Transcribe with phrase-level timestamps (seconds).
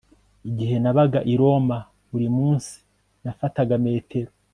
[0.49, 1.77] Igihe nabaga i Roma
[2.09, 2.73] buri munsi
[3.23, 4.31] nafataga metero